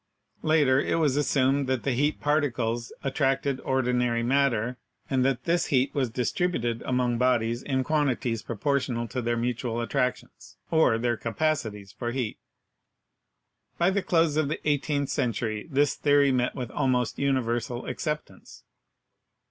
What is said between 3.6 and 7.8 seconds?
ordinary matter, and that this heat was distributed among bodies